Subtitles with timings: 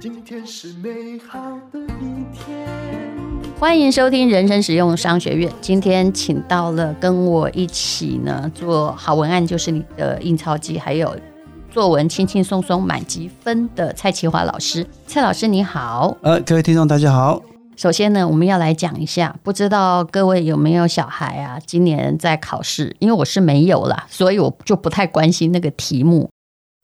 [0.00, 1.38] 今天是美好
[1.72, 2.68] 的一天。
[3.58, 5.50] 欢迎收听人生实用商学院。
[5.60, 11.16] 今天请到了跟我一起呢做好文案就是你的印钞机，还有
[11.70, 14.86] 作文轻轻松松满级分的蔡淇华老师。
[15.06, 17.40] 蔡老师你好，呃，各位听众大家好。
[17.76, 21.58] 首先呢，我们要来讲一下，不知道各位有没有小孩啊？
[21.66, 26.30] 今年在考试，因为我是没有啦，所以我就不太关心那个题目。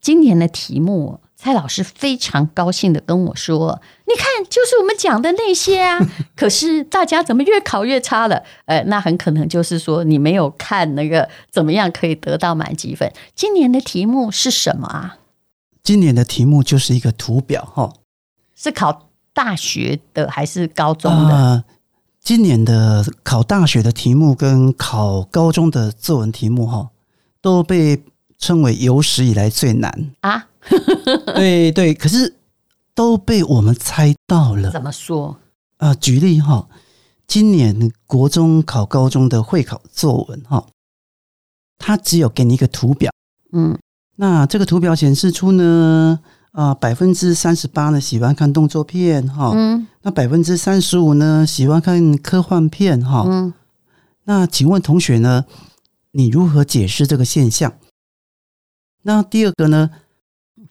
[0.01, 5.99] 今年的题目，蔡老师非常高兴的跟我说：“你看，就是我们讲的那些啊。
[6.35, 8.43] ”可是大家怎么越考越差了？
[8.65, 13.13] 呃，那很可能就是说你没有看那个怎么样可以得到满级分。
[13.35, 15.19] 今年的题目是什么啊？
[15.83, 17.93] 今年的题目就是一个图表哈，
[18.57, 19.10] 是考。
[19.33, 21.35] 大学的还是高中的？
[21.35, 21.65] 呃，
[22.21, 26.91] 今年的考大学的题目跟考高中的作文题目哈，
[27.41, 28.03] 都被
[28.39, 30.49] 称为有史以来最难啊！
[31.35, 32.37] 对对，可是
[32.95, 34.71] 都被我们猜到了。
[34.71, 35.39] 怎么说？
[35.79, 36.69] 啊、呃，举例哈，
[37.27, 40.67] 今年国中考高中的会考作文哈，
[41.79, 43.11] 它只有给你一个图表，
[43.53, 43.79] 嗯，
[44.17, 46.21] 那这个图表显示出呢。
[46.53, 53.53] 啊，百分之三十八呢喜欢看动作片哈，嗯，那百分之三十五呢喜欢看科幻片哈，嗯，
[54.25, 55.45] 那请问同学呢，
[56.11, 57.73] 你如何解释这个现象？
[59.03, 59.91] 那第二个呢，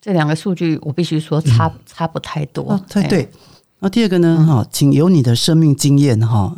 [0.02, 3.32] 这两个数据我必须说差、嗯、差不太多，对对。
[3.80, 6.56] 那第二个呢，哈、嗯，请由你的生命经验哈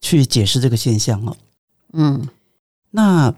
[0.00, 1.36] 去解释这个现象哦，
[1.92, 2.28] 嗯，
[2.90, 3.34] 那。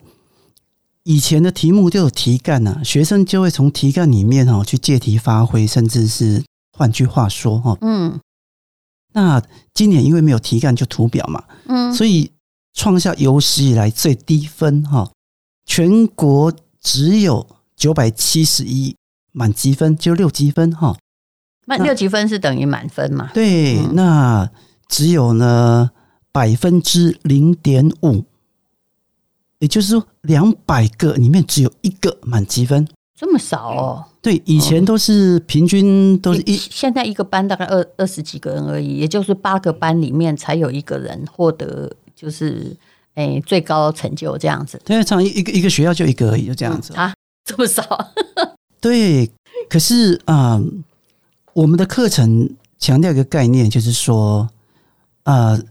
[1.04, 8.18] 以前的题目就有题干呐，学生就会从题干里面哦去借题发挥，甚至是换句话说哈，嗯，
[9.12, 9.42] 那
[9.74, 12.32] 今年因为没有题干就图表嘛，嗯，所以
[12.72, 15.10] 创下有史以来最低分哈，
[15.66, 18.96] 全国只有九百七十一
[19.32, 20.96] 满积分，就六积分哈，
[21.66, 23.30] 满六积分是等于满分嘛？
[23.34, 24.50] 对，那
[24.88, 25.90] 只有呢
[26.32, 28.24] 百分之零点五。
[29.60, 32.86] 也就是说，两百个里面只有一个满积分，
[33.18, 34.04] 这么少哦？
[34.20, 42.76] 对，以前都是平均都是一，现在一个班大概二二十几个人而已，也就是八个班里面才有一个人获得就是
[43.14, 44.80] 诶最高成就这样子。
[44.84, 47.14] 对，常一一个一个学校就一个而已，就这样子啊，
[47.44, 48.12] 这么少？
[48.80, 49.30] 对，
[49.68, 50.64] 可是啊、呃，
[51.52, 54.48] 我们的课程强调一个概念，就是说
[55.22, 55.52] 啊。
[55.52, 55.62] 呃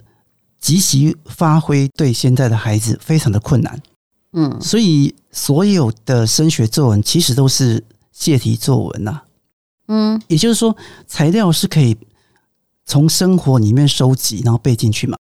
[0.63, 3.84] 即席发挥对现在的孩子非常的困难，
[4.31, 9.23] 嗯，所以所有的升学作文其实都是泄题作文呐，
[9.90, 10.73] 嗯，也就是说
[11.06, 11.97] 材料是可以
[12.85, 15.18] 从生活里面收集，然后背进去嘛。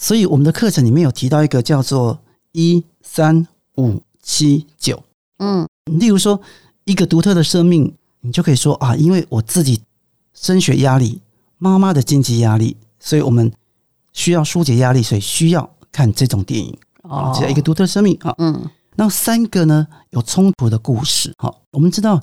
[0.00, 2.20] 所以我们的课程里面有提到一个叫做
[2.52, 5.02] 一三五七九，
[5.38, 6.40] 嗯，例如说
[6.84, 9.82] 一个独特的生命，你就可以说啊，因为我自己
[10.32, 11.20] 升学压力，
[11.58, 13.52] 妈妈的经济压力，所以我们。
[14.12, 18.34] 需要疏解压力，所以需要看这种电影啊，这样一个独特生命啊。
[18.38, 21.52] 嗯，那三个呢，有冲突的故事哈。
[21.70, 22.20] 我们知道，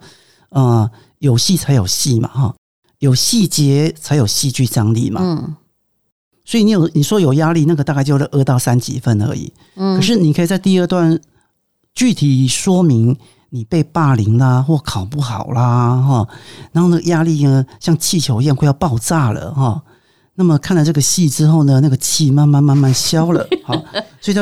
[0.49, 2.55] 呃，有戏才有戏嘛哈，
[2.99, 5.21] 有细节才有戏剧张力嘛。
[5.23, 5.55] 嗯，
[6.45, 9.51] 所以你有你说有压力，那个大概就是二到三级分而已。
[9.75, 11.19] 嗯，可是你可以在第二段
[11.95, 13.17] 具体说明
[13.49, 16.27] 你被霸凌啦，或考不好啦哈，
[16.71, 19.83] 然后呢压力呢像气球一样快要爆炸了哈。
[20.39, 23.73] 那么看了这个戏之后呢，那个气慢慢慢慢消了， 好，
[24.21, 24.41] 所以叫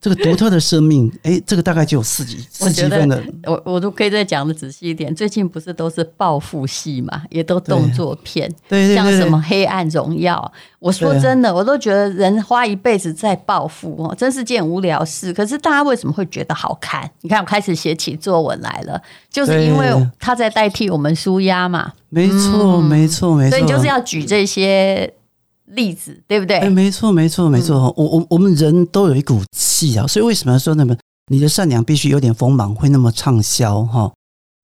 [0.00, 3.20] 这个独特的生命，哎，这个大概就有四级四级分的。
[3.46, 5.12] 我我都可以再讲的仔细一点。
[5.12, 10.36] 最近不是都是报复戏嘛，也都动作片，对，对，对，对，像什么《黑暗荣耀》。
[10.78, 15.32] 我说真的，我都觉得人花一辈子在报复哦，真是件无聊事。
[15.32, 17.10] 可是大家为什么会觉得好看？
[17.22, 19.88] 你看，我开始写起作文来了，就是因为
[20.20, 21.92] 他在代替我们舒压嘛。
[22.10, 23.56] 没错，没错，没错。
[23.56, 25.12] 所以就是要举这些。
[25.72, 26.58] 例子对不对？
[26.58, 27.92] 哎，没错，没错，没错。
[27.96, 30.96] 我我我们人都有一股气啊，所以为什么说那么
[31.30, 34.12] 你的善良必须有点锋芒，会那么畅销哈？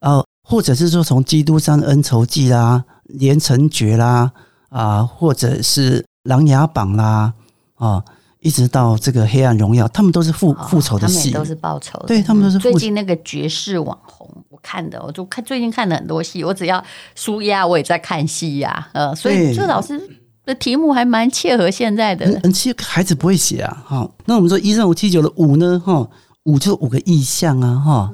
[0.01, 4.31] 呃，或者是说从《基督山恩仇记》啦，《连城诀》啦，
[4.69, 7.33] 啊，或者是《琅琊榜》啦，
[7.77, 8.05] 啊，
[8.41, 12.07] 一直到这个《黑暗荣耀》，他们都是复复仇的戏，都是报仇的。
[12.07, 16.85] 对，他们都是最近那个绝世网红，我看的，我就看最近看了很多戏，我只要
[17.15, 18.89] 舒压，我也在看戏呀。
[18.93, 20.01] 呃，所以这老师。
[20.49, 24.11] 这题目还蛮切合现在的，嗯，其实孩子不会写啊，哈。
[24.25, 26.09] 那我们说一三五七九的五呢，哈，
[26.45, 28.11] 五就五个意象啊，哈。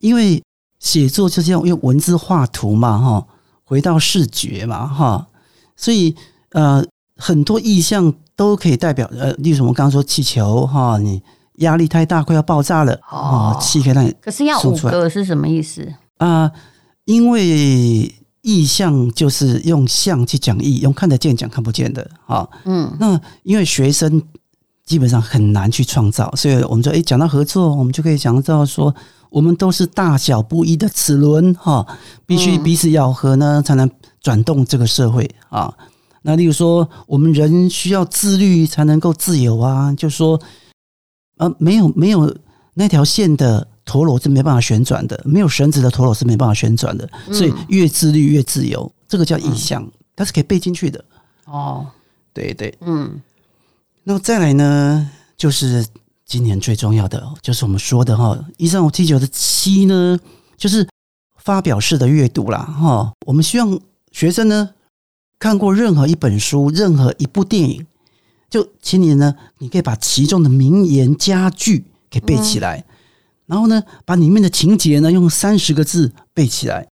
[0.00, 0.42] 因为
[0.80, 3.24] 写作就是要用文字画图嘛，哈，
[3.62, 5.28] 回到视觉嘛，哈。
[5.76, 6.16] 所以
[6.50, 6.84] 呃，
[7.16, 11.22] 很多意象都可以代表呃，例如我们刚刚说气球哈，你
[11.58, 14.12] 压力太大，快要爆炸了哦，气可以让你。
[14.20, 15.82] 可是要五个是什么意思
[16.16, 16.52] 啊、呃？
[17.04, 22.48] 因为意象就是用象去讲意，用看得见讲看不见的啊。
[22.64, 24.22] 嗯，那因为学生
[24.84, 28.94] 基本上很难去创造，所以我们说，哎，讲到合作，我们就可以讲到说，
[29.30, 31.86] 我们都是大小不一的齿轮哈，
[32.26, 33.90] 必须彼此咬合呢，才能
[34.20, 35.72] 转动这个社会啊。
[36.22, 40.40] 那例如说，我们人需要自律才能够自由啊，就说。
[41.40, 42.36] 呃，没有没有
[42.74, 49.84] 那条线的陀螺是没办法旋转的，没有绳子的陀螺是没办法旋转的，所以越自律越自由，这个叫意向，
[50.14, 51.04] 它是可以背进去的。
[51.46, 51.84] 哦，
[52.32, 53.20] 对对，嗯，
[54.04, 55.84] 那再来呢，就是
[56.24, 60.16] 今年最重要的，就是我们说的哈，一三五七九的七呢，
[60.56, 60.86] 就是
[61.36, 62.60] 发表式的阅读啦。
[62.60, 63.12] 哈。
[63.26, 63.80] 我们希望
[64.12, 64.70] 学生呢
[65.40, 67.84] 看过任何一本书，任何一部电影。
[68.48, 72.89] 就请你呢，你可以把其中的名言佳句给背起来，嗯、
[73.50, 76.86] 然后呢，把里面的情节呢用三十个字背起来。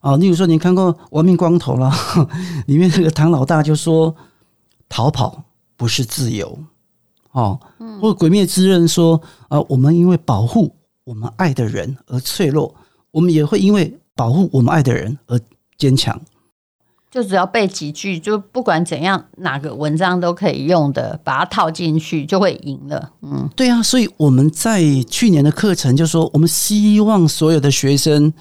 [0.00, 1.92] 啊，例如说你看过《亡命光头》了，
[2.66, 4.16] 里面那个唐老大就说
[4.88, 5.44] ：“逃跑
[5.76, 6.58] 不是自由。”
[7.32, 7.60] 哦，
[8.00, 10.74] 或《鬼灭之刃》说：“啊，我们因为保护
[11.04, 12.74] 我们爱的人而脆弱，
[13.10, 15.38] 我们也会因为保护我们爱的人而
[15.76, 16.18] 坚强。”
[17.10, 23.10] 就只要背几句，就不管怎样，哪个文章都可以用的，把它套进去就会赢了。
[23.22, 28.32] 嗯，对啊，所以我们在去年的课程就说，我们希望所有的学生，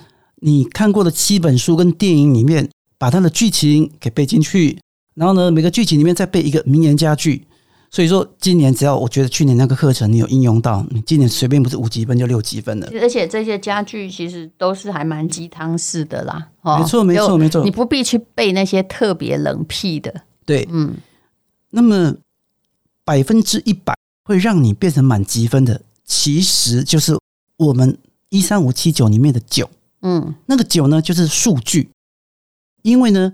[0.41, 2.69] 你看过的七本书跟电影里面，
[2.99, 4.77] 把它的剧情给背进去，
[5.15, 7.47] 然后呢，每个剧情里面再背一个名言佳句。
[7.91, 12.87] 所以说，今年只要我觉得去年那个课程你有应用到，你今年随便不是五级分就六级分了。
[13.01, 16.49] 而且这些家具其实都是还蛮鸡汤式的啦。
[16.63, 17.63] 没错，没错，没错。
[17.63, 20.21] 你不必去背那些特别冷僻的。
[20.45, 20.95] 对，嗯。
[21.71, 22.15] 那么
[23.03, 27.17] 百分之一百会让你变成满级分的，其实就是
[27.57, 27.97] 我们
[28.29, 29.67] 一三五七九里面的九。
[30.01, 31.89] 嗯，那个九呢，就是数据。
[32.83, 33.33] 因为呢，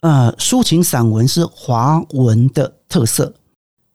[0.00, 3.32] 呃，抒情散文是华文的特色。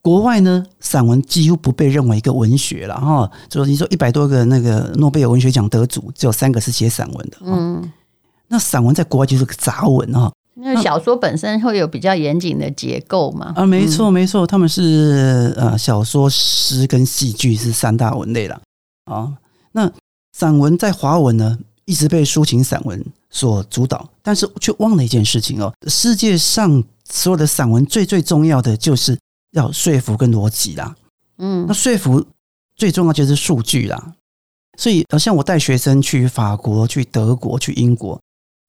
[0.08, 3.30] 国外呢，散文几乎不被认为一个文学了哈。
[3.50, 7.38] 就你说一百多个那个诺贝尔文学奖得主，只有三个是写散文的。
[7.42, 7.92] 嗯，
[8.48, 10.32] 那散文在国外就是个杂文哈。
[10.54, 13.52] 那小说本身会有比较严谨的结构嘛？
[13.58, 18.62] 啊，没错没错，他们是呃小说、诗跟戏剧是三大文类了
[19.12, 19.34] 啊。
[19.74, 19.92] 那
[20.32, 29.18] 散文在华文呢，一直被抒情散文所主导，但是却忘了一件事情哦，世界上所有的散文最最重要的就是。
[29.52, 30.96] 要说服跟逻辑啦，
[31.38, 32.26] 嗯，那说服
[32.76, 34.14] 最重要就是数据啦。
[34.78, 38.20] 所以，像我带学生去法国、去德国、去英国，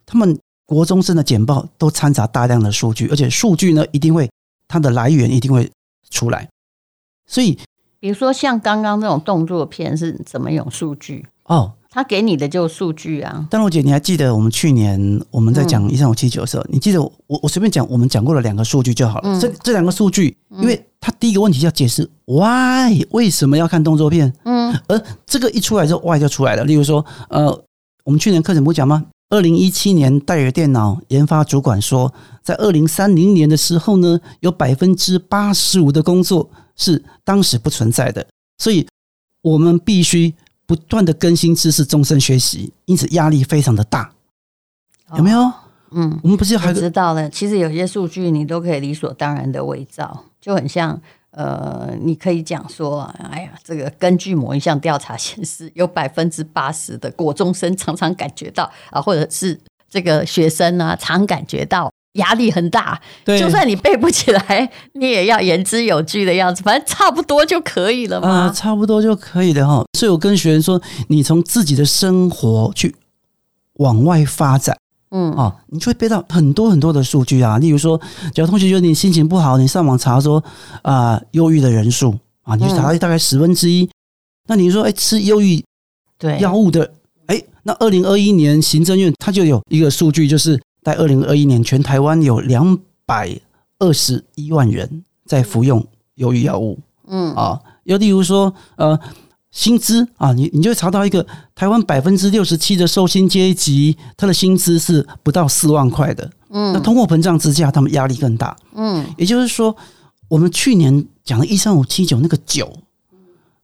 [0.06, 4.30] 他们国中生的简报都掺杂大量的数据，而且数据呢，一定会
[4.66, 5.70] 它的来源一定会
[6.08, 6.48] 出来。
[7.26, 7.58] 所以，
[8.00, 11.26] 比如说像刚刚那种动作片是怎么用数据？
[11.44, 11.74] 哦。
[11.90, 17.12] 他给你的就是数据啊，丹如姐，你还记得我们去年我们在讲一三五七九的时候，嗯、你记得我
[17.42, 19.30] 我随便讲，我们讲过了两个数据就好了。
[19.30, 26.64] 嗯、这这两个数据，因为他第一个问题要解释 why 为什么要看动作片，嗯，而这个一出来之后 why 就出来了。
[26.64, 27.46] 例如说，呃，
[28.04, 29.06] 我们去年课程不讲吗？
[29.30, 32.12] 二零一七年戴尔电脑研发主管说，
[32.42, 38.26] 在二零三零年的时候呢，有百分之八十五的工作是当时不存在的，
[38.58, 38.86] 所以
[39.40, 40.34] 我们必须。
[40.68, 44.12] 不断的更新知识，终身学习，因此压力非常的大，
[45.16, 45.38] 有没有？
[45.40, 45.54] 哦、
[45.92, 47.26] 嗯，我们不是还知道了。
[47.30, 59.58] 其实有些数据你都可以理所当然的伪造，就很像呃，你可以讲说，哎呀，这个根据某一项调查显示， 有百分之八十的国中生常常感觉到啊，或者是
[59.88, 61.90] 这个学生啊，常感觉到。
[62.14, 68.28] 压力很大，对就算你背不起来，你也要言之有据的样子，反正差不多就可以了嘛。
[68.28, 69.84] 啊、呃，差不多就可以的哈。
[69.96, 72.96] 所以我跟学员说，你从自己的生活去
[73.74, 74.76] 往外发展，
[75.10, 77.58] 嗯啊，你就会背到很多很多的数据啊。
[77.58, 78.00] 例如说，
[78.34, 80.42] 假如同学觉得你心情不好，你上网查说
[80.82, 83.84] 啊，忧郁的人数啊，你就查到大概十分之一。
[83.84, 83.90] 嗯、
[84.48, 85.62] 那你说，哎，吃忧郁
[86.18, 86.90] 对药物的，
[87.26, 90.60] 哎，那二零二一年行政院它就有一个数据，就是。
[90.82, 93.38] 在二零二一年，全台湾有两百
[93.78, 96.78] 二十一万人在服用忧郁药物。
[97.06, 98.98] 嗯啊，又例如说，呃，
[99.50, 106.30] 薪资啊，你你就会查到一个台湾百分之六十七的受薪阶级，他的薪资是不到四万块的。
[106.50, 108.54] 嗯，那通货膨胀之下，他们压力更大。
[108.74, 109.74] 嗯，也就是说，
[110.28, 112.70] 我们去年讲的一三五七九那个九，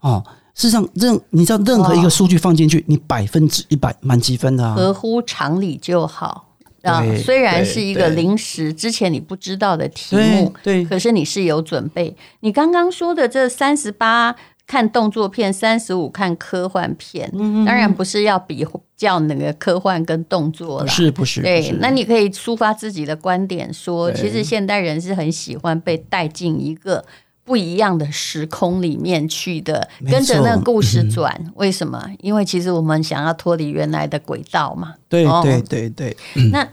[0.01, 6.54] 哦，事实上任你知道任何一个数据放进去，你百分之一百满积分的啊，合乎常理就好。
[6.85, 12.15] 啊，虽然是一个临时之前你不知道的题目，对，对，可是你是有准备。
[12.41, 14.37] 你刚刚说的这三十八
[14.67, 17.31] 看动作片，三十五看科幻片。
[17.35, 21.43] 嗯，当然不是要比较那个科幻跟动作了，是不是？
[21.43, 27.05] 对，那你可以抒发自己的观点，说其实现代人是很喜欢被带进一个
[27.45, 31.35] 不一样的时空里面去的，跟着那个故事转。
[31.45, 32.03] 嗯、为什么？
[32.21, 34.95] 因为其实我们想要脱离原来的轨道嘛。
[35.09, 36.17] 对对对对。
[36.35, 36.67] 嗯、 那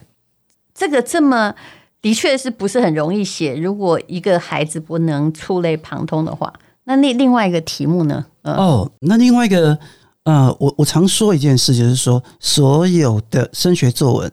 [0.73, 1.53] 这个这么
[2.01, 3.55] 的确是不是很容易写？
[3.55, 6.53] 如果一个孩子不能触类旁通的话。
[6.85, 8.25] 那另另外一个题目呢？
[8.41, 9.77] 嗯、哦，那另外一个，
[10.23, 14.31] 呃，我我常说一件事，就是说，所有的升学作文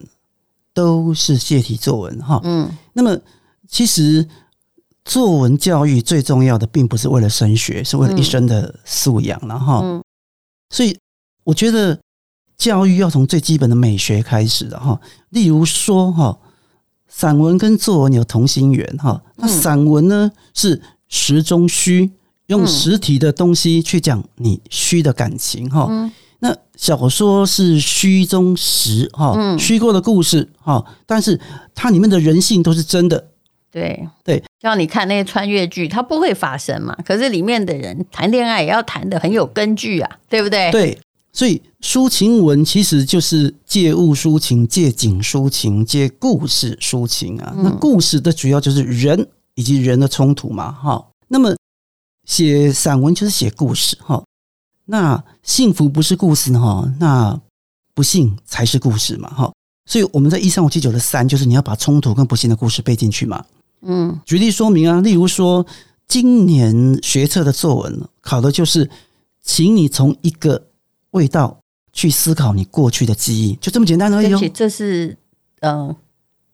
[0.73, 2.67] 都是泄题作文，哈，嗯。
[2.93, 3.15] 那么，
[3.67, 4.27] 其实
[5.09, 10.03] 作文教育最重要的，并不是为了升学，是为了一生的素养，然后，嗯、
[10.69, 10.95] 所以
[11.43, 11.99] 我觉得
[12.55, 15.01] 教育要从最基本的美学开始的，哈。
[15.29, 16.37] 例如说，哈，
[17.07, 19.19] 散文跟作文有同心圆，哈。
[19.37, 22.11] 那散文呢，是实中虚。
[22.49, 31.39] 用实体的东西去讲你虚的感情哈，嗯、那小说是虚中实哈，虚构的故事哈，但是
[31.75, 33.29] 它里面的人性都是真的。
[33.69, 40.71] 对对，像你看那些穿越剧，它不会发生嘛，可是里面的人谈恋爱也要谈得很有根据啊，对不对？
[40.71, 40.99] 对，
[41.31, 47.53] 所以抒情文其实就是借物抒情，借景抒情，借故事抒情啊。
[47.57, 51.07] 那故事的主要就是人以及人的冲突嘛，哈。
[51.27, 51.55] 那么。
[52.25, 54.23] 写散文就是写故事哈，
[54.85, 57.41] 那幸福不是故事哈，那
[57.95, 59.51] 不幸才是故事嘛哈。
[59.89, 63.43] 所以我们在一三五七九的三，就是你要把冲突跟不幸的故事背进去嘛。
[63.81, 65.65] 嗯，举例说明啊，例如说
[66.07, 68.89] 今年学测的作文考的就是，
[69.41, 70.67] 请你从一个
[71.11, 71.59] 味道
[71.91, 74.39] 去思考你过去的记忆，就这么简单而已哦。
[74.53, 75.17] 这是
[75.61, 75.95] 嗯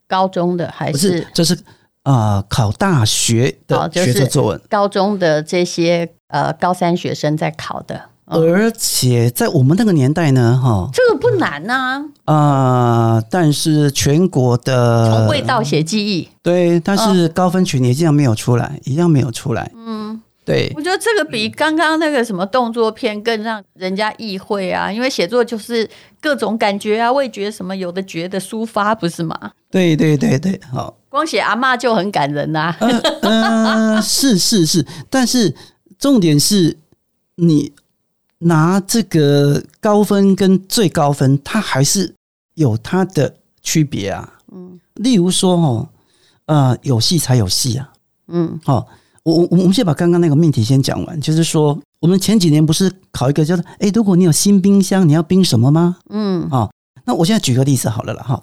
[0.08, 0.92] 高中的还是？
[0.92, 1.58] 不是，这是。
[2.06, 12.06] 啊、呃，考大学的学测作文，高中的这些呃高三学生在考的，嗯、而且在我们那个年代呢，哈，这个不难呐、啊。
[12.26, 19.72] 啊、呃，但是全国的从味道写记忆，对，但是高分群也一样没有出来，一样没有出来。
[19.76, 25.88] 嗯，对，我觉得这个比刚刚那个什么动作片更让人家意会啊，因为写作就是
[26.20, 29.38] 各种感觉啊，味觉什么有的觉的抒发，不是吗？
[29.70, 30.98] 对对对对，好。
[31.10, 32.78] 光写阿嬷就很感人呐、啊
[33.22, 33.42] 呃，
[33.94, 35.56] 呃，是是是，但是
[35.98, 36.78] 重点是
[37.36, 37.72] 你
[38.40, 42.14] 拿这个高分跟最高分，它还是
[42.56, 44.34] 有它的区别啊。
[44.52, 45.90] 嗯，例如说哦，
[46.46, 47.92] 呃，有戏才有戏啊。
[48.28, 48.88] 嗯，好，
[49.24, 55.98] 我我我们先把刚刚那个命题先讲完，就是说，我们前几年不是考一个叫做，哎，如果你有新冰箱，你要冰什么吗？
[56.10, 56.72] 嗯，好，
[57.06, 58.42] 那我现在举个例子好了了哈。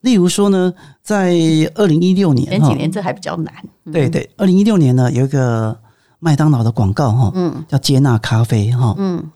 [0.00, 1.32] 例如说呢，在
[1.74, 3.54] 二零一六年，前几年这还比较难。
[3.92, 5.78] 对对，二零一六年呢，有一个
[6.24, 9.28] 麦当劳的广告哈，嗯，叫接纳咖啡哈，嗯，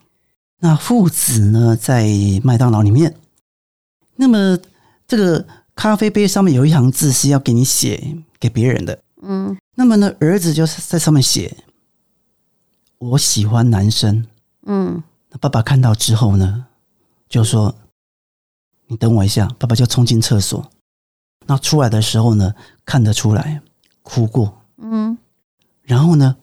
[0.59, 2.07] 那父子呢在
[2.45, 3.13] 麦当劳里面，
[4.15, 4.57] 那么
[5.05, 11.57] 这个咖啡杯上面有一行字是要给你写给别人的，嗯，那么呢儿子就在上面写，
[12.99, 14.25] 我喜欢男生，
[14.65, 16.67] 嗯，那爸爸看到之后呢，
[17.27, 17.75] 就说。
[18.89, 20.65] 你等我一下，爸爸就冲进厕所。
[21.45, 23.61] 那出来的时候呢，看得出来
[24.01, 24.61] 哭过。
[24.77, 25.17] 嗯，
[25.81, 26.37] 然后呢，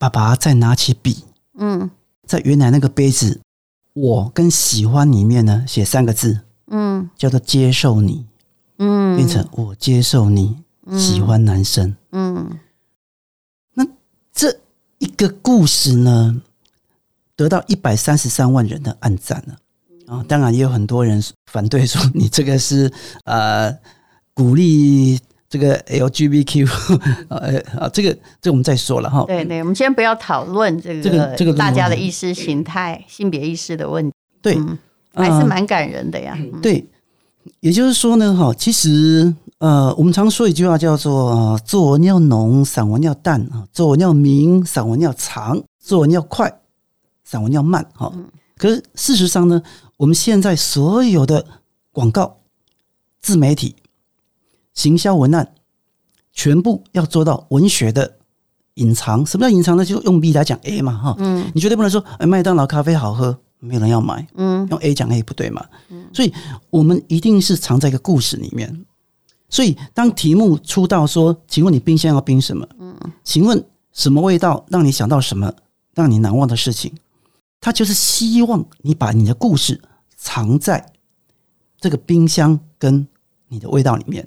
[0.00, 1.24] 爸爸再拿起笔，
[1.58, 1.90] 嗯，
[2.26, 3.38] 在原来那个杯子
[3.92, 8.24] “我”跟“喜欢”里面呢，写三个字，嗯，叫做“接受你”，
[8.80, 10.56] 嗯，变成“我接受你
[10.96, 12.58] 喜欢男生”，嗯，
[13.74, 13.86] 那
[14.32, 14.58] 这
[15.00, 16.40] 一个故事呢，
[17.36, 19.56] 得到一百三十三万人的暗赞了。
[20.06, 22.90] 啊，当然也有很多人反对说 你这个是
[23.24, 23.70] 呃
[24.32, 29.24] 鼓励这个 LGBTQ 呃啊，这个这个我们再说了哈。
[29.26, 34.16] 对对，我们先不要讨论这个这个这个大家的意识形态、性别意识的问题。
[34.40, 34.56] 对，
[35.12, 36.38] 还是蛮感人的呀。
[36.62, 36.86] 对，
[37.58, 46.60] 也就是说呢，哈，其实呃，我们常说一句话叫做“作文要浓，散文要淡”啊，“作文要明，散文要长”，“作文要快，
[47.24, 48.12] 散文要慢”哈。
[48.56, 49.60] 可是事实上呢，
[49.96, 51.44] 我们现在所有的
[51.92, 52.38] 广告、
[53.20, 53.74] 自媒体、
[54.80, 55.52] 行销文案，
[56.32, 58.16] 全部要做到文学的
[58.74, 59.26] 隐藏。
[59.26, 59.84] 什么叫隐藏呢？
[59.84, 61.14] 就用 B 来讲 A 嘛，哈。
[61.18, 61.52] 嗯。
[61.54, 64.26] 你绝对不能说，哎，麦当劳咖啡好喝，没有人要买。
[64.36, 64.66] 嗯。
[64.70, 65.62] 用 A 讲 A 不对嘛。
[65.90, 66.08] 嗯。
[66.14, 66.32] 所以
[66.70, 68.86] 我们一定是藏在一个故事里面。
[69.50, 72.66] 所以当题目出到说，请问你冰箱要冰什么？
[72.78, 72.96] 嗯。
[73.22, 75.52] 请问什么味道让你想到什么
[75.94, 76.90] 让你难忘的事情？
[77.60, 79.78] 他就是希望你把你的故事
[80.16, 80.92] 藏在
[81.78, 83.06] 这个冰箱跟
[83.48, 84.26] 你的味道里面，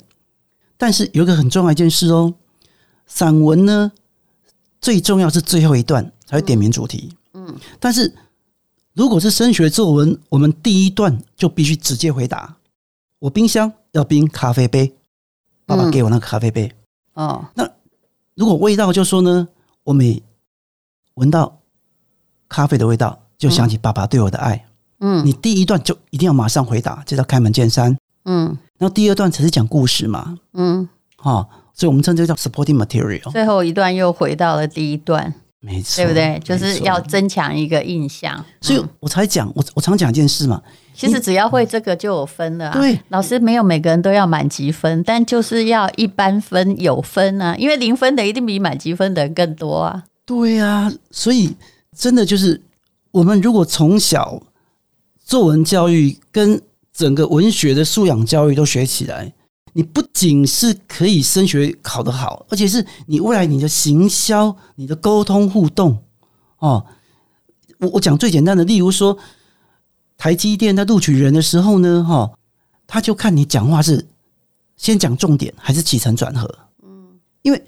[0.84, 2.34] 但是有一个很重要一件事哦，
[3.06, 3.90] 散文呢
[4.82, 8.14] 最重要是最后一段才会点明主题，嗯，但是
[8.92, 12.58] 如果是升学作文，我们第一段就必须直接回答：
[13.20, 14.94] 我冰箱要冰咖啡杯，
[15.66, 16.70] 爸爸给我那个咖啡杯。
[17.14, 17.66] 嗯、哦，那
[18.36, 19.48] 如果味道就说呢，
[19.86, 20.22] 我每
[21.14, 21.62] 闻到
[22.50, 24.66] 咖啡的味道，就想起爸爸对我的爱。
[25.00, 27.98] 嗯，你第一段就一定要马上回答，这叫开门见山。
[28.26, 30.38] 嗯，然后第二段才是讲故事嘛。
[30.56, 33.32] 嗯，好、哦，所以我们称这叫 supporting material。
[33.32, 35.34] 最后一段又回到了第一段。
[35.62, 36.38] 没错，对不对？
[36.44, 40.62] 就是要增强一个印象，所以我才讲，我我常讲一件事嘛。
[40.94, 42.74] 其实只要会这个就有分了啊。
[42.74, 50.04] 对，老师没有每个人都要满级分，但就是要一般分有分啊，因为零分的一定比满级分的人更多啊。
[50.26, 51.56] 对啊，所以
[51.96, 52.62] 真的就是
[53.12, 54.44] 我们如果从小
[55.24, 56.62] 作文教育跟
[56.94, 59.34] 整个文学的素养教育都学起来。
[59.76, 66.04] 你不仅是可以升学考得好，而且是你未来你的行销、你的沟通互动
[66.60, 66.86] 哦。
[67.80, 69.18] 我我讲最简单的，例如说，
[70.16, 72.32] 台积电在录取人的时候呢，哈，
[72.86, 74.06] 他就看你讲话是
[74.78, 76.48] 先讲重点还是起承转合。
[76.84, 77.60] 嗯，因为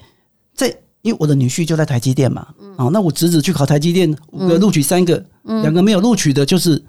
[0.54, 0.68] 在
[1.02, 6.80] 因为我的女婿就在台积电嘛，嗯，那我侄子去考台积电，五个录取三个，两个没有录取的，就是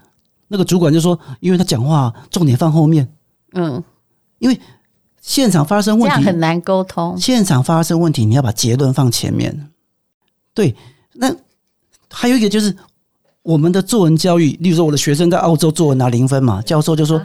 [0.47, 3.07] 那个主管就说，因为他讲话重点放后面，
[3.53, 3.83] 嗯，
[4.39, 4.59] 因为。
[5.19, 7.17] 现场发生问题，很难沟通。
[7.19, 9.69] 现场发生问题，你要把结论放前面。
[10.53, 10.73] 对，
[11.15, 11.35] 那
[12.09, 12.73] 还有一个就是
[13.41, 17.21] 我们的作文教育，例如说我的学生在澳洲作文拿零分嘛，教授就说：“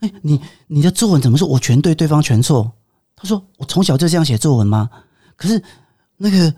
[0.00, 2.70] 哎，你你的作文怎么说我全对，对方全错？”
[3.16, 4.90] 他说：“我从小就这样写作文吗？”
[5.34, 5.62] 可是
[6.18, 6.52] 那个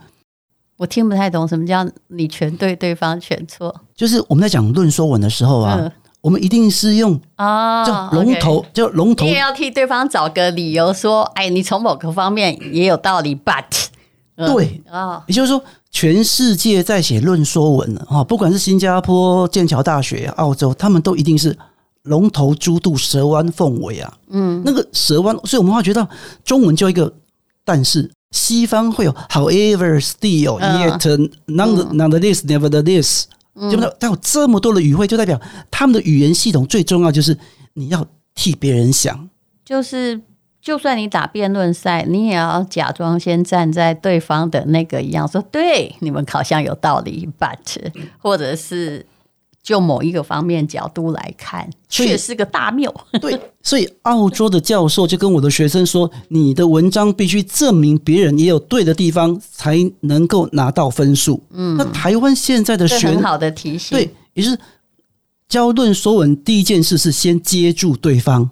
[0.78, 3.72] 我听不太懂，什么叫你全对，对方全错？
[3.94, 5.76] 就是我们在讲论说文的时候啊。
[5.78, 9.24] 嗯我们一定是用啊，叫龙头，叫龙头。
[9.24, 13.64] 你也要替对方找个理由说，哎，你从某个方面也有道理，but
[14.36, 21.56] 对啊，也就是说，全世界在写论说文了啊，不管是新加坡、剑桥大学、澳洲，他们都一定是
[22.02, 24.12] 龙头、猪肚、蛇弯、凤尾啊。
[24.30, 26.06] 嗯，那个蛇弯，所以我们会觉得
[26.44, 27.12] 中文就一个，
[27.64, 33.24] 但是西方会有 however, still, yet, none, nonetheless, nevertheless。
[33.70, 35.40] 就那，但有这么多的语汇，就代表
[35.70, 37.36] 他们的语言系统最重要就是
[37.74, 39.28] 你要替别人想。
[39.64, 40.20] 就是，
[40.60, 49.04] 就算你打辩论赛，你也要假装先站在对方的那个一样，说对，你们好像有道理，but 或者是。
[49.68, 52.90] 就某一个方面角度来看，却是个大谬。
[53.20, 64.58] 对，所以澳洲的教授就跟我的学生说：“你的文章必须证明别人也有对的地方，才能够拿到分数。”嗯，那台湾现在的学很好的提醒，对，也就是
[65.50, 68.48] 教论说文第一件事是先接住对方。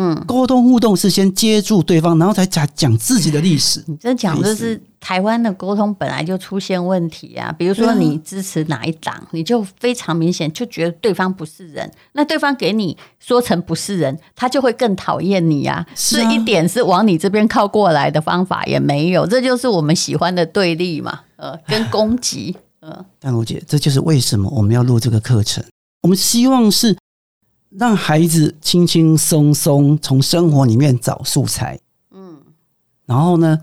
[0.00, 3.82] 嗯，沟通互动是先接住对方，然后才讲讲自己的历史。
[3.88, 7.52] 你这讲的是台湾的沟通本来就出现问题啊。
[7.58, 15.84] 比如说你支持哪一党，你就非常明显就觉得对方不是人，那对方给你说成不是人，他就会更讨厌你啊。
[15.96, 21.22] 是一点是往你这边靠过来的方法也没有，这就是我们喜欢的对立嘛。
[21.34, 22.56] 呃，跟攻击。
[22.78, 25.64] 呃， 但如姐，这就是为什么我们要录这个课程。
[26.02, 26.96] 我们希望是。
[27.70, 31.78] 让孩子轻轻松松从生活里面找素材，
[32.10, 32.38] 嗯，
[33.04, 33.58] 然后呢，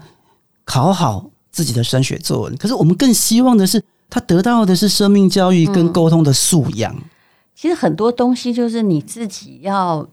[0.63, 2.55] 考好自己的升学作文。
[2.55, 6.93] 可是我们更希望的是，他得到的是生命教育跟沟通的素养。
[6.95, 7.01] 嗯，
[7.55, 10.07] 其实很多东西就是你自己要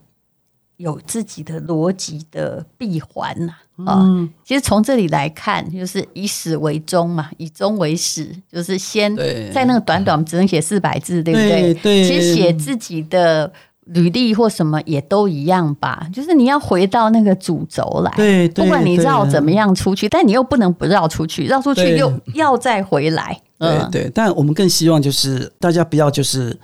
[0.77, 3.53] 有自己的逻辑的闭环呐。
[3.85, 9.15] 啊，嗯，其实从这里来看，就是以始为终嘛，以终为始，就是先
[9.53, 11.73] 在那个短短只能写四百字，对不对？
[11.75, 13.53] 对，其实写自己的。
[13.85, 18.11] 履历或什么也都一样吧，就是你要回到那个主轴来。
[18.15, 23.39] 对，不管你绕怎么样出去，但你又不能不绕出去，绕出去又要再回来。
[23.59, 26.57] 对对，但我们更希望就是大家不要就是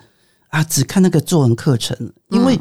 [0.47, 1.95] 啊，只看那个作文课程，
[2.29, 2.57] 因为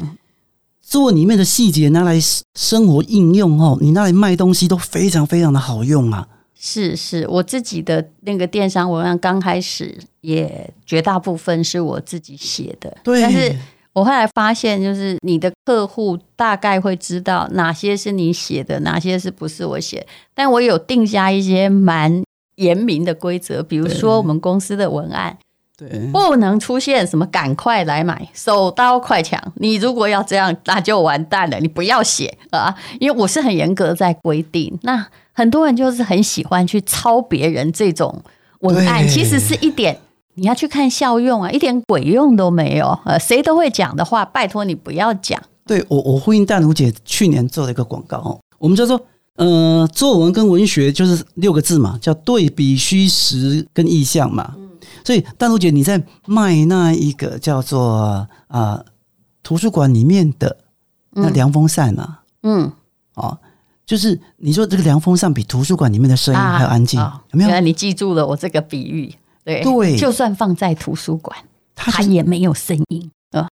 [0.81, 2.19] 作文里面的细节拿来
[2.55, 6.27] 生活应用哦，你拿来卖东西都非常非常的好用啊。
[6.53, 13.55] 是是，我自己的那个电商文案刚开始也绝大部分是我自己写的，对，但是。
[13.93, 20.05] 我后来发现，就是你的客户大概会知道哪些是你写的，哪些是不是我写。
[20.33, 22.23] 但我有定下一些蛮
[22.55, 25.37] 严明的规则，比如说我们公司的文案，
[25.75, 29.41] 对，不能出现什么“赶快来买”“手刀快抢”。
[29.55, 31.57] 你如果要这样，那就完蛋了。
[31.59, 34.77] 你不要写啊，因为我是很严格在规定。
[34.83, 38.21] 那很多人就是很喜欢去抄别人这种
[38.59, 39.97] 文案，其实是一点。
[40.35, 42.97] 你要去看效用啊，一点鬼用都没有。
[43.05, 45.41] 呃，谁都会讲的话，拜托你不要讲。
[45.65, 48.99] 对我，我呼应淡如姐去年做了一个广告，我们叫做
[49.35, 54.53] 呃，作文跟文学就是六个字嘛，叫对比虚实跟意象嘛。
[54.57, 54.69] 嗯，
[55.03, 58.85] 所以淡如姐你在卖那一个叫做啊、呃、
[59.43, 60.57] 图书馆里面的
[61.11, 62.71] 那凉风扇嘛，嗯，
[63.15, 63.37] 哦，
[63.85, 67.49] 就是你说这个凉风扇比图书馆里面的声音还要安静，啊、有没有？
[67.49, 69.13] 原来你记住了我这个比喻，
[69.49, 71.37] 对对，就算放在图书馆，
[71.75, 73.47] 它，它也没有声音啊，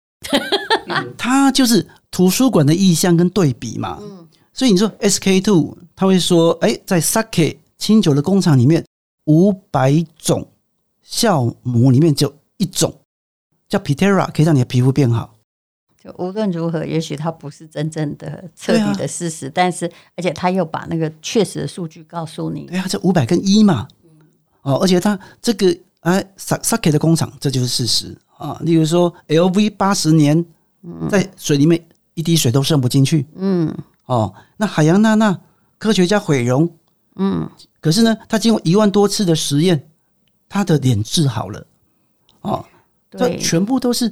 [1.18, 4.00] 它就是图书馆的意象跟对比嘛。
[4.02, 8.86] 嗯所以你说 SK two，他会说，哎，在 Sake 清酒的工厂里面，
[9.26, 10.48] 五百种
[11.04, 13.00] 酵母里面就一种
[13.68, 15.34] 叫 Pitera，可以让你的皮肤变好。
[16.00, 22.68] 就无论如何，也许它不是真正的彻底的事实，啊、但是而且他又把那个确实的数据告诉你。
[22.68, 23.88] 对啊，这五百跟一嘛，
[24.64, 28.58] 哦，而且他这个哎萨萨 K 的工厂，这就是事实啊。
[28.62, 30.44] 例如说 LV 八十年，
[31.10, 31.82] 在水里面
[32.16, 33.74] 一滴水都渗不进去，嗯。
[34.06, 35.40] 哦，那海洋娜娜
[35.78, 36.70] 科学家毁容，
[37.16, 37.50] 嗯，
[37.80, 39.90] 可是呢，他经过一万多次的实验，
[40.50, 41.66] 他的脸治好了，
[42.42, 42.66] 哦，
[43.12, 44.12] 这全部都是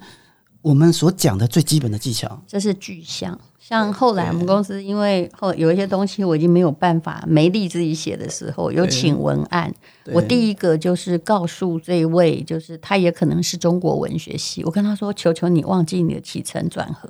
[0.62, 2.42] 我们所讲的最基本的技巧。
[2.48, 9.74] 这是具象，像后来我们公司因为后有一些东西我已经没有办法没力自己写的时候，有请文案。
[10.14, 17.10] 我第一个就是告诉这一位，就是他也可能是中国文学系，我跟他说：“求求你忘记你的起承转合。”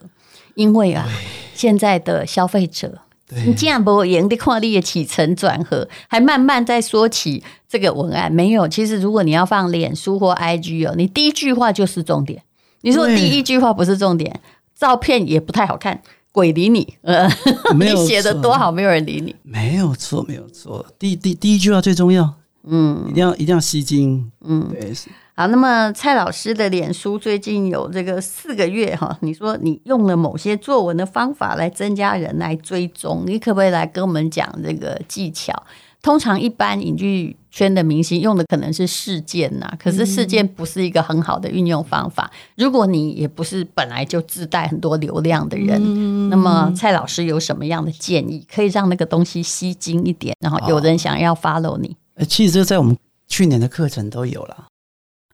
[0.56, 1.08] 因为啊，
[1.54, 3.00] 现在的消费者，
[3.46, 8.68] 你竟然不严的看你的起承转合，还慢慢在说起这个文案，没有。
[8.68, 12.44] 其实如果你要放脸书或 IG 哦，你第一句话就是重点。
[12.82, 14.40] 你说第一句话不是重点，
[14.76, 16.96] 照片也不太好看，鬼理你。
[17.02, 17.28] 呃，
[17.80, 19.36] 你写的多好，没有人理你。
[19.44, 20.86] 没有错，没有错。
[20.98, 24.94] 第第第一句话最重要，嗯，一定要一定要吸睛，嗯，对。
[25.34, 35.54] 好，那么蔡老师的脸书最近有这个四个月哈，你说你用了某些作文的方法来增加人来追踪，你可不可以来跟我们讲这个技巧？
[36.02, 42.32] 通常一般影剧圈的明星用的可能是事件呐，可是事件不是一个很好的运用方法。
[42.56, 51.96] 如果你也不是本来就自带很多流量的人，那么蔡老师有什么样的建议，可以让那个东西吸睛一点，然后有人想要 follow 你？
[52.16, 54.68] 呃，其实这在我们去年的课程都有了。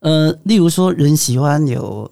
[0.01, 2.09] 呃，例如说，人喜欢有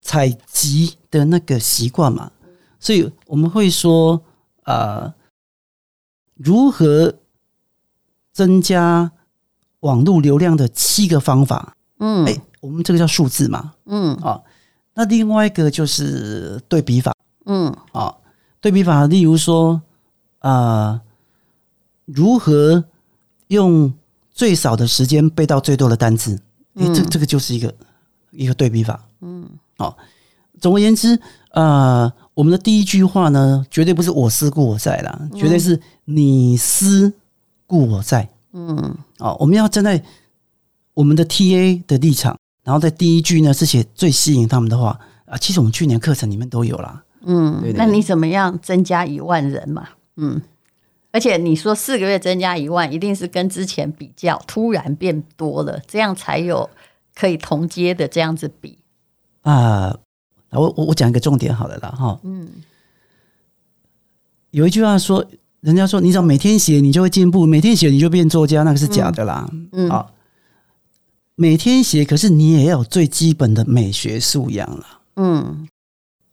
[0.00, 2.30] 采集的那个习惯嘛，
[2.78, 4.22] 所以我们会说，
[4.64, 5.12] 呃，
[6.36, 7.14] 如何
[8.36, 9.10] 增加
[9.80, 11.74] 网络流量的七个方法。
[12.00, 13.72] 嗯，哎，我们这个叫数字嘛。
[13.86, 14.42] 嗯，啊，
[14.92, 17.14] 那另外一个就是对比法。
[17.46, 18.14] 嗯，啊，
[18.60, 19.80] 对比法，例如说，
[20.40, 21.00] 啊、呃，
[22.04, 22.84] 如何
[23.46, 23.90] 用
[24.30, 26.38] 最少的时间背到最多的单词。
[26.74, 27.74] 哎，这这个就是一个
[28.32, 29.96] 一个对比法，嗯，好。
[30.60, 31.18] 总而言之，
[31.52, 37.10] 呃，我们的第一句话呢，绝对不是我思故我在啦，绝对是你思
[37.66, 40.02] 故我在，嗯，哦，我们要站在
[40.94, 45.36] 我们的 TA 的立场，然后在第一句呢是写最吸引他们的话啊。
[45.36, 49.88] 其实我们去年课程里面都有啦，嗯，对对对，那你怎么样增加一万人嘛？
[50.16, 50.40] 嗯，
[51.12, 56.70] 而且你说四个月增加一万，一定是跟之前比较突然变多了，这样才有。
[57.18, 58.76] 可以同阶的这样子比
[59.40, 59.96] 啊，
[60.50, 62.46] 我我我讲一个重点好了啦哈，嗯，
[64.50, 65.24] 有一句话说，
[65.66, 70.06] 人家说你只要每天写，你就会进步，每天写你就变作家，那个是假的啦，嗯，啊，
[71.34, 75.66] 每天写，可是你也要有最基本的美学素养了，嗯，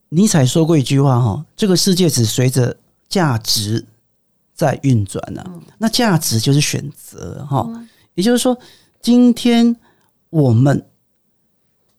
[0.10, 2.78] 尼采说过一句话哈，这个世界只随着
[3.10, 3.84] 价值
[4.54, 5.44] 在运转呢，
[5.80, 7.68] 那价值就是选择哈，
[8.14, 8.56] 也就是说
[9.02, 9.76] 今天。
[10.34, 10.84] 我们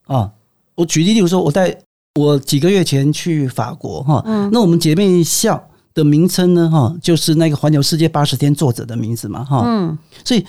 [0.07, 0.33] 啊，
[0.75, 1.79] 我举例，例如说，我在
[2.17, 10.45] 我几个月前去法国哈，嗯，那我们姐妹校的名称呢哈，就是那个环游世界八十天作者的名字嘛哈，嗯，所以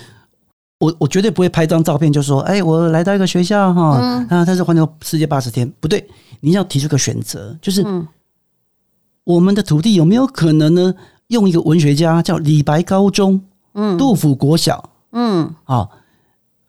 [0.79, 3.97] 我我绝对不会拍张照片就说，哎，我来到一个学校哈，
[4.29, 6.05] 啊，它是环游世界八十天，不对，
[6.41, 7.85] 你要提出个选择，就是
[9.23, 10.93] 我们的土地有没有可能呢，
[11.27, 13.41] 用一个文学家叫李白高中，
[13.73, 15.87] 嗯，杜甫国小，嗯，啊。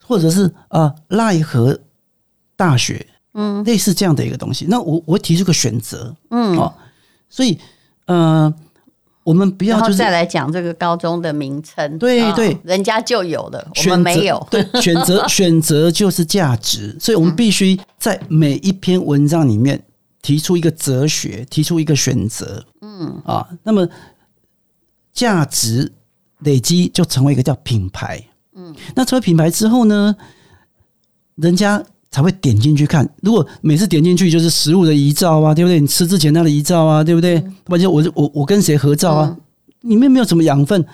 [0.08, 1.76] 或者是啊，奈何
[2.54, 4.64] 大学，嗯，类似这样的一个东西。
[4.68, 6.72] 那我我提出个选择，嗯，啊，
[7.28, 7.58] 所以
[8.04, 8.54] 呃，
[9.26, 14.46] 我们不要就是再来讲这个高中的名称，对对，人家就有了，我们没有。
[14.48, 19.82] 对， 选择 选择就是价值，所以我们必须在每一篇文章里面
[20.22, 23.88] 提出一个哲学，提出一个选择，嗯啊，那么
[25.12, 25.92] 价值
[26.44, 28.22] 累积就成为一个叫品牌。
[28.54, 30.14] 嗯，那成为品牌之后呢，
[31.34, 33.08] 人家才会点进去看。
[33.22, 35.80] 如果每次点进去就是食物的遗照啊，对不对？
[35.80, 37.42] 你吃之前那的遗照啊，对不对？
[37.66, 39.36] 或者、嗯、我我我跟谁合照啊？
[39.82, 40.84] 里面没有什么养分，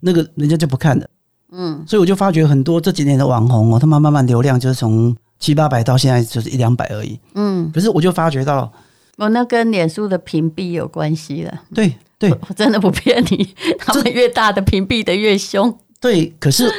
[0.00, 1.06] 那个人家就不看了。
[1.52, 7.18] 嗯，所以我就发觉很多这几年的网红哦，他们慢慢流量就是从七八百到现在就是一两百而已。
[7.34, 8.72] 嗯，可是我就发觉到，
[9.18, 11.62] 哦，那跟脸书的屏蔽有关系了。
[11.72, 15.78] 对对，我真的不骗你，他们越大的屏蔽的越凶。
[16.00, 16.70] 对，可是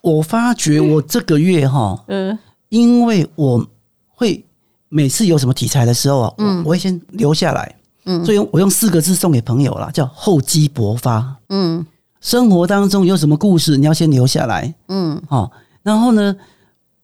[0.00, 2.36] 我发觉我这个月哈，嗯，
[2.72, 3.68] 因为我
[4.08, 4.42] 会
[4.88, 11.84] 每次有什么题材的时候啊，嗯，我会先留下来，嗯，所以我用四个字送给朋友啦，叫厚积薄发，嗯。
[12.22, 15.50] 生活当中有什么故事，你要先留下来，嗯，好，
[15.82, 16.36] 然后呢，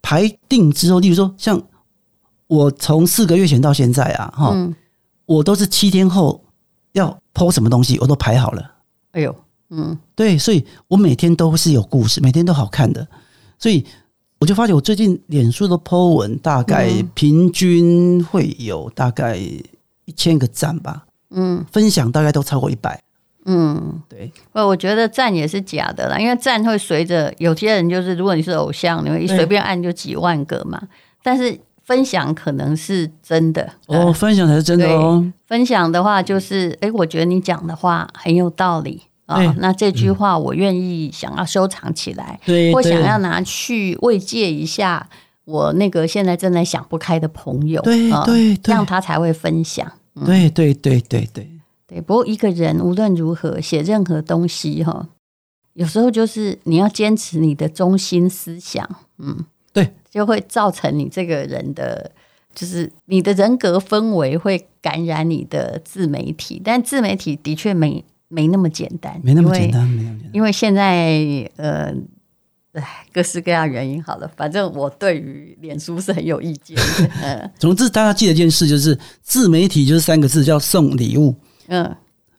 [0.00, 1.60] 排定之后，例如说，像
[2.46, 4.74] 我从四个月前到现在啊，哈，嗯，
[5.26, 6.40] 我都是七天后
[6.92, 8.62] 要 po 什么东西，我都排好了。
[9.10, 9.34] 哎呦，
[9.70, 13.04] 嗯，对，所以我每天都是有故事，每天都好看的，
[13.58, 13.84] 所以
[14.40, 23.02] 我就发觉我最近脸书的 po 文大概平均会有大概一千个赞吧，嗯，分享大概都超过一百。
[23.46, 30.80] 嗯，对，我我觉得赞也是假的啦，因为赞会随着有些人就是，如果你是偶像，你会一随便按就几万个嘛。
[31.22, 33.68] 但是分享可能是真的。
[33.86, 35.32] 哦，分享才是真的哦。
[35.46, 39.54] 分享的话就是，哎，我觉得你讲的话很有道理啊。
[39.58, 45.08] 那这句话我愿意想要收藏起来，对，或想要拿去慰藉一下
[45.44, 49.90] 我那个现在正在想不开的朋友，对对，这样他才会分享。
[50.26, 51.48] 对对对对对。
[51.86, 55.08] 对，不过一个人无论如何写任何东西哈，
[55.72, 58.86] 有时候就是你要坚持你的中心思想，
[59.16, 62.10] 嗯，对，就会造成你这个人的，
[62.54, 71.92] 就是你的人格氛围会感染你的自媒体，但自媒体的确没没那么简单，没那么简单，没那么简单，因为现在呃，
[72.74, 77.10] 唉，各式各样原因好了，反正我对于脸书是很有意见的。
[77.24, 81.34] 嗯，总之大家记得一件事，就是自媒体就是三个字，叫送礼物。
[81.68, 81.96] 嗯，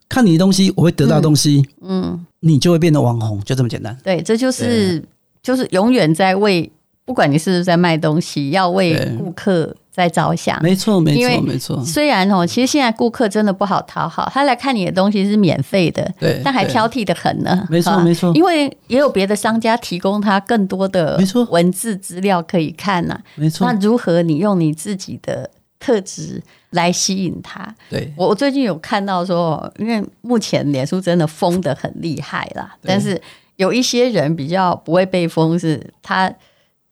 [0.07, 3.97] 看你的东西，我会得到东西，嗯，嗯，你就会变得网红，就这么简单。
[4.03, 5.03] 对，这就是
[5.41, 6.71] 就是永远在为，
[7.09, 10.61] 不管你是不是在卖东西，要为顾客在着想。
[10.61, 11.83] 没错，没错，没错。
[11.83, 17.65] 虽然哦，其实现在顾客真的不好讨好，他来看你的东西是免费的，对，但还挑剔的很呢。
[17.67, 18.31] 没错，没错。
[18.35, 23.19] 因为也有别的商家提供他更多的没错文字资料可以看呐。
[23.33, 23.65] 没错。
[23.65, 27.75] 那如何你用你自己的特质来吸引他。
[27.89, 33.19] 对，我我最近有看到说，因为目前脸书真的封的很厉害啦，但是
[33.55, 36.31] 有一些人比较不会被封，是他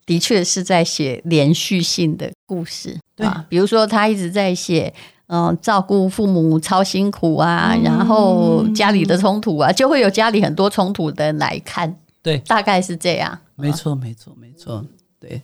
[0.08, 4.91] 的确是在写连续性的故事，对啊，比如说他一直在写，
[5.28, 14.84] 嗯，照顾父母超辛苦啊，然后家里的冲突啊，就会有家里很多冲突的来看，对，大概是这样，没错，没错，没错，
[15.20, 15.43] 对。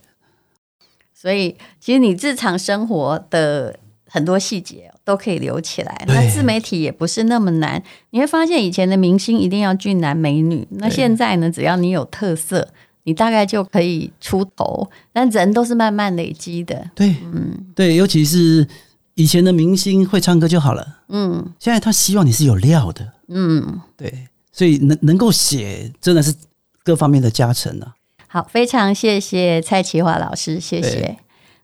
[1.12, 6.04] 所以，其实你日常生活的很多细节都可以留起来。
[6.06, 7.82] 那自媒体也不是那么难。
[8.10, 12.68] 你会发现，以前的明星一定要俊男美女，那现在呢，只要你有特色，
[13.04, 14.90] 你大概就可以出头。
[15.12, 16.90] 但人都是慢慢累积的。
[16.94, 18.66] 对，嗯，对，尤其是
[19.14, 20.98] 以前的明星会唱歌就好了。
[21.08, 23.12] 嗯，现在他希望你是有料的。
[23.28, 26.34] 嗯，对，所以能能够写，真的是
[26.82, 27.94] 各方面的加成啊。
[28.26, 31.16] 好，非常谢谢蔡淇华老师，谢谢。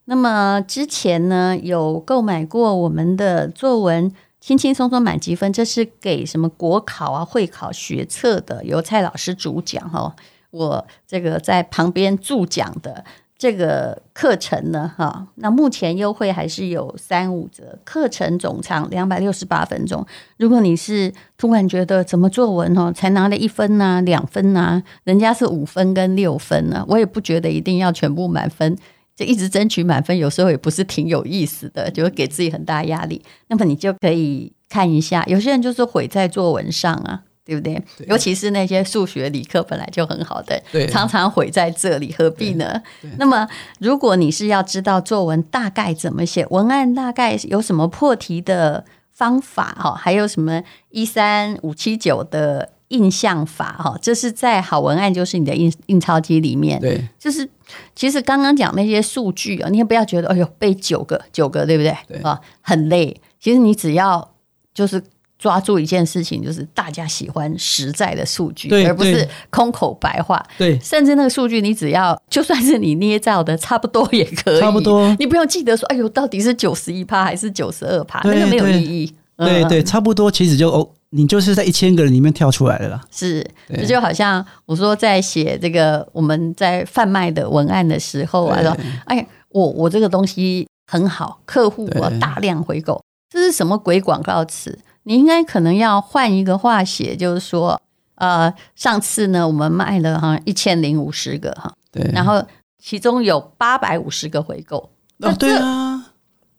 [0.05, 10.15] 那么之前呢，有购买过我们的作文，轻轻松松满积分，这是给什么国考啊、会考学测的，由蔡老师主讲哈，
[10.51, 13.05] 我这个在旁边助讲的。
[13.39, 17.79] 这个课程呢，哈，那目前优惠还是有三五折。
[17.85, 20.05] 课程总长两百六十八分钟。
[20.37, 28.77] 如果你是突然觉得怎么作文哦，才拿了一分呐、啊、两分呐、人家是五分跟六分呢、我也不觉得一定要全部满分，
[29.17, 33.25] 就一直争取满分，有时候也不是挺有意思的，就会给自己很大压力。
[33.49, 37.23] 那么你就可以看一下，有些人就是毁在作文上啊。
[37.51, 37.75] 对不对？
[37.99, 42.81] 对，尤其是那些数学、理科本来就很好的，常常毁在这里，何必呢？
[43.19, 43.49] 那么，
[43.81, 57.49] 如果你是要知道作文大概怎么写，文案大概有什么破题的方法哈，还有什么一三五七九的印象法哈，这是在好文案就是你的印印钞机里面，对，就是
[57.97, 61.83] 其实刚刚讲那些数据啊，你也不要觉得哎呦背九个九个对不？
[61.83, 63.21] 对啊，很累。
[63.41, 64.31] 其实你只要
[64.73, 65.03] 就是。
[65.41, 70.45] 抓住一件事情，就是大家喜欢实在的数据，而不是空口白话。
[70.59, 74.61] 对，甚至那个数据，你只要就算是你捏造的，差不多也可以。
[74.61, 79.11] 差不多，你不用记得说，哎呦，到底是九十一趴还是九十二趴，那个没有意义。
[79.39, 83.01] 对对，差不多，其实就哦，你就是在一千个人里面跳出来的啦。
[83.11, 88.77] 是，这就好像我说在写这个我们在贩卖的文案的时候啊，说，
[89.07, 94.79] 哎，我我这个东西很好，客户我大量回购，这是什么鬼广告词？
[95.11, 97.83] 你应该可能要换一个话写，就是说，
[98.15, 102.41] 呃，上次呢，我们卖了哈一千零五十个哈，对，然后
[102.79, 106.13] 其中有八百五十个回购，哦，对啊，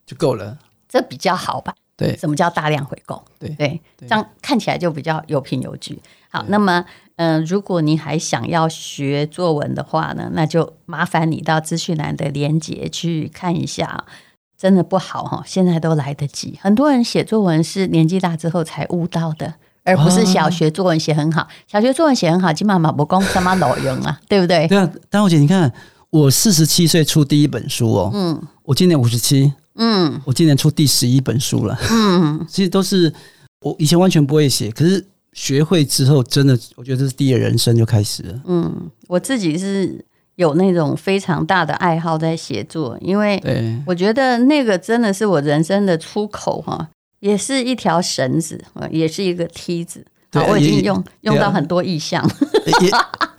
[0.05, 0.57] 就够了，
[0.89, 1.73] 这比较好吧？
[1.95, 3.23] 对，什么叫大量回购？
[3.39, 6.01] 对对，这样看起来就比较有凭有据。
[6.29, 6.83] 好，那么，
[7.15, 14.03] 嗯、呃，如果你还想要学作文的话呢，那就麻烦你到资讯栏的连结去看一下。
[14.61, 16.55] 真的不好哈，现在都来得及。
[16.61, 19.51] 很多人写作文是年纪大之后才悟到的，
[19.83, 21.47] 而不是小学作文写很好。
[21.65, 24.67] 小学作文写很好，起码嘛不讲什么老用啊， 对不对？
[24.67, 25.73] 对啊，丹红姐，你看
[26.11, 33.11] 我四十七岁出第一本书哦，嗯，我今年五十七，嗯，我今年出第十一本书了，嗯， 其实都是
[33.61, 38.41] 我以前完全不会写，可是学会之后，真的我觉得这是第二人生就开始了。
[38.45, 40.05] 嗯，我自己是。
[40.41, 43.39] 有那种非常大的爱好在写作，因为
[43.85, 50.03] 我觉得那个真的是我人生的出口哈，也是一条绳子，也是一个梯子。
[50.31, 52.27] 对，我已经用用到很多意象。
[52.81, 52.89] 也，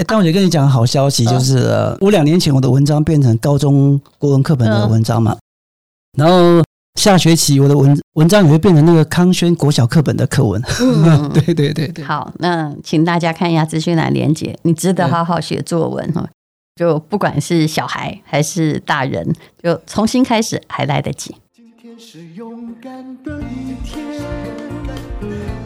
[0.06, 1.66] 但我也跟你讲个好消息，就是
[2.00, 5.36] 我两年前我的文章变成高中国文课本的文章嘛，
[6.16, 6.62] 然后
[7.00, 10.62] 下学期我的文文章也会变成那个康轩国小课本的课文。
[10.80, 12.04] 嗯， 对对对对。
[12.04, 16.28] 好，那请大家看一下资讯栏连接，你值得好好写作文哈。
[16.74, 21.36] 就不管是小孩还是大人，就重新开始还来得及。
[21.52, 24.02] 今天是勇敢的一天，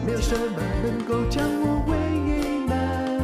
[0.05, 1.97] 没有什么能够将我为
[2.67, 3.17] 难。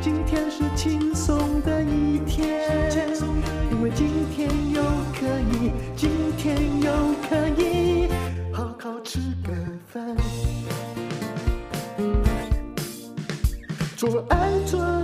[0.00, 2.62] 今天是轻松的一天，
[3.72, 4.80] 因为今天又
[5.12, 6.92] 可以，今天又
[7.28, 8.08] 可以
[8.52, 9.52] 好好吃个
[9.88, 10.16] 饭，
[13.96, 15.03] 做爱做。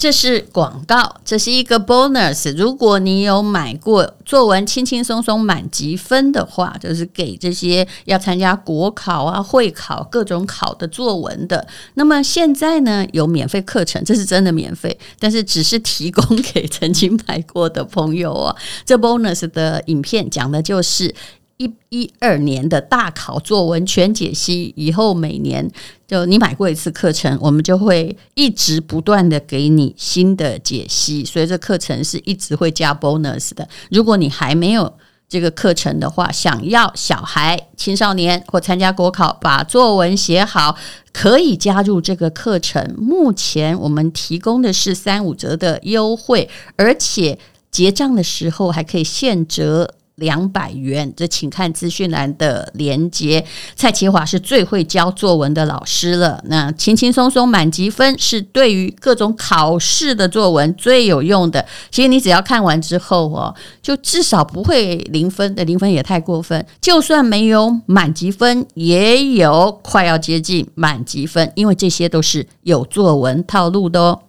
[0.00, 2.56] 这是广告，这是一个 bonus。
[2.56, 11.66] 如果你有买过作文轻轻松松满级分的话，就是给这些要参加国考啊、会考各种考的作文的。
[11.96, 18.56] 那么现在呢，有免费课程，这是真的免费，但是只是提供给曾经买过的朋友哦。
[18.86, 21.14] 这 bonus 的影片讲的就是。
[21.60, 25.70] 一一二年的大考作文全解析，以后每年
[26.08, 33.68] 就你买过一次课程，我们就会一直不断的给你新的解析，所以这课程是一直会加 bonus 的。
[33.90, 34.90] 如果你还没有
[35.28, 40.74] 这个课程的话，想要小孩、青少年或参加国考把作文写好，
[41.12, 42.94] 可以加入这个课程。
[42.96, 47.38] 目前我们提供的是三五折的优惠，而且
[47.70, 49.96] 结账的时候还可以现折。
[50.20, 53.44] 两百元，这请看资讯栏的连接。
[53.74, 56.40] 蔡淇华是最会教作文的老师了。
[56.44, 61.66] 那轻轻松松满级分是对于各种考试的作文最有用的。
[61.90, 63.52] 其实你只要看完之后哦，
[63.82, 66.64] 就至少不会零分的，零分也太过分。
[66.80, 74.20] 就算没有满级分，也有快要接近满级分，因为这些都是有作文套路的哦。